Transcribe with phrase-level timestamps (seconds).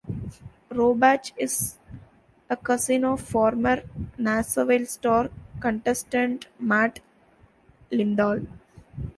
[0.71, 1.77] Robach is
[2.49, 3.83] a cousin of former
[4.17, 7.01] "Nashville Star" contestant Matt
[7.91, 8.47] Lindahl.